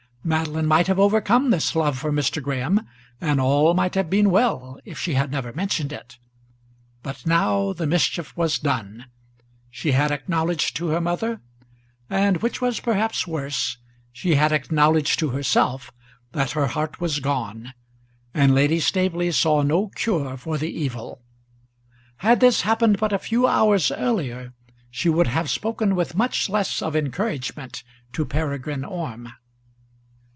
[0.23, 2.43] Madeline might have overcome this love for Mr.
[2.43, 2.81] Graham,
[3.19, 6.19] and all might have been well if she had never mentioned it.
[7.01, 9.07] But now the mischief was done.
[9.71, 11.41] She had acknowledged to her mother,
[12.07, 13.77] and, which was perhaps worse,
[14.11, 15.91] she had acknowledged to herself,
[16.33, 17.73] that her heart was gone,
[18.31, 21.23] and Lady Staveley saw no cure for the evil.
[22.17, 24.53] Had this happened but a few hours earlier
[24.91, 27.83] she would have spoken with much less of encouragement
[28.13, 29.33] to Peregrine Orme.